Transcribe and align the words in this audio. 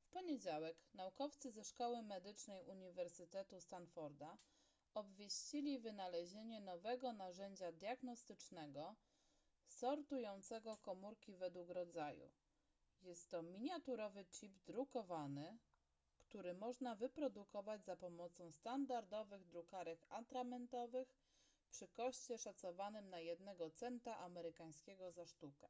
w 0.00 0.08
poniedziałek 0.10 0.76
naukowcy 0.94 1.50
ze 1.52 1.64
szkoły 1.64 2.02
medycznej 2.02 2.62
uniwersytetu 2.64 3.60
stanforda 3.60 4.38
obwieścili 4.94 5.78
wynalezienie 5.78 6.60
nowego 6.60 7.12
narzędzia 7.12 7.72
diagnostycznego 7.72 8.96
sortującego 9.68 10.76
komórki 10.76 11.36
według 11.36 11.70
rodzaju 11.70 12.30
jest 13.02 13.28
to 13.30 13.42
miniaturowy 13.42 14.24
chip 14.24 14.52
drukowany 14.66 15.58
który 16.20 16.54
można 16.54 16.94
wyprodukować 16.94 17.84
za 17.84 17.96
pomocą 17.96 18.52
standardowych 18.52 19.44
drukarek 19.46 20.06
atramentowych 20.08 21.16
przy 21.70 21.88
koszcie 21.88 22.38
szacowanym 22.38 23.10
na 23.10 23.20
jednego 23.20 23.70
centa 23.70 24.16
amerykańskiego 24.18 25.12
za 25.12 25.26
sztukę 25.26 25.68